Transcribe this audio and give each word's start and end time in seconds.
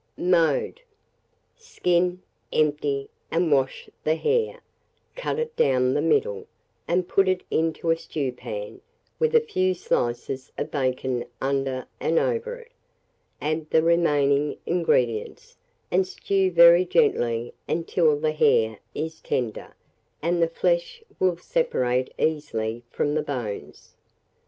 Mode. 0.17 0.81
Skin, 1.55 2.23
empty, 2.51 3.07
and 3.29 3.51
wash 3.51 3.87
the 4.03 4.15
hare; 4.15 4.61
cut 5.15 5.37
it 5.37 5.55
down 5.55 5.93
the 5.93 6.01
middle, 6.01 6.47
and 6.87 7.07
put 7.07 7.27
it 7.29 7.43
into 7.51 7.91
a 7.91 7.95
stewpan, 7.95 8.81
with 9.19 9.35
a 9.35 9.39
few 9.41 9.75
slices 9.75 10.51
of 10.57 10.71
bacon 10.71 11.23
under 11.39 11.85
and 11.99 12.17
over 12.17 12.55
it; 12.55 12.71
add 13.39 13.69
the 13.69 13.83
remaining 13.83 14.57
ingredients, 14.65 15.55
and 15.91 16.07
stew 16.07 16.49
very 16.49 16.83
gently 16.83 17.53
until 17.69 18.19
the 18.19 18.31
hare 18.31 18.79
is 18.95 19.21
tender, 19.21 19.75
and 20.19 20.41
the 20.41 20.47
flesh 20.49 21.03
will 21.19 21.37
separate 21.37 22.11
easily 22.17 22.81
from 22.89 23.13
the 23.13 23.21
bones. 23.21 23.93